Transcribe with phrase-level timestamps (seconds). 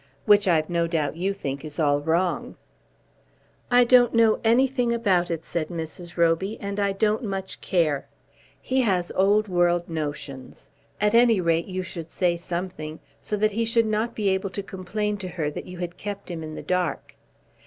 [0.25, 2.55] "Which I've no doubt you think is all wrong."
[3.69, 6.17] "I don't know anything about it," said Mrs.
[6.17, 8.07] Roby, "and I don't much care.
[8.59, 10.71] He has old world notions.
[10.99, 14.63] At any rate you should say something, so that he should not be able to
[14.63, 17.13] complain to her that you had kept him in the dark.